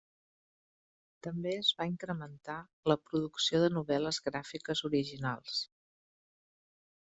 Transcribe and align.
També 1.27 1.51
es 1.57 1.69
va 1.81 1.87
incrementar 1.89 2.57
la 2.93 2.97
producció 3.11 3.61
de 3.67 3.69
novel·les 3.77 4.21
gràfiques 4.31 4.85
originals. 4.93 5.63